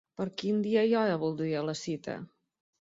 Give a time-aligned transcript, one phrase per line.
[0.21, 2.21] Per quin dia i hora voldria la cita?